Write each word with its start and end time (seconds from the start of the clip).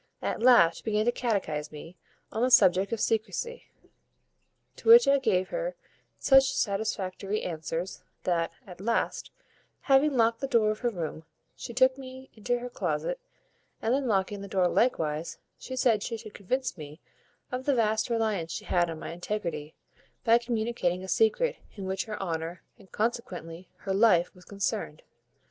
At 0.23 0.41
last 0.41 0.77
she 0.77 0.83
began 0.83 1.05
to 1.05 1.11
catechise 1.11 1.71
me 1.71 1.95
on 2.31 2.41
the 2.41 2.49
subject 2.49 2.91
of 2.91 2.99
secrecy, 2.99 3.65
to 4.77 4.89
which 4.89 5.07
I 5.07 5.19
gave 5.19 5.49
her 5.49 5.75
such 6.17 6.55
satisfactory 6.55 7.43
answers, 7.43 8.01
that, 8.23 8.51
at 8.65 8.81
last, 8.81 9.29
having 9.81 10.17
locked 10.17 10.39
the 10.41 10.47
door 10.47 10.71
of 10.71 10.79
her 10.79 10.89
room, 10.89 11.23
she 11.55 11.71
took 11.71 11.99
me 11.99 12.31
into 12.33 12.57
her 12.57 12.67
closet, 12.71 13.19
and 13.79 13.93
then 13.93 14.07
locking 14.07 14.41
that 14.41 14.49
door 14.49 14.67
likewise, 14.67 15.37
she 15.59 15.75
said 15.75 16.01
she 16.01 16.17
should 16.17 16.33
convince 16.33 16.79
me 16.79 16.99
of 17.51 17.65
the 17.65 17.75
vast 17.75 18.09
reliance 18.09 18.51
she 18.51 18.65
had 18.65 18.89
on 18.89 18.97
my 18.97 19.11
integrity, 19.11 19.75
by 20.23 20.39
communicating 20.39 21.03
a 21.03 21.07
secret 21.07 21.57
in 21.75 21.85
which 21.85 22.05
her 22.05 22.19
honour, 22.19 22.63
and 22.79 22.91
consequently 22.91 23.69
her 23.75 23.93
life, 23.93 24.33
was 24.33 24.45
concerned. 24.45 25.03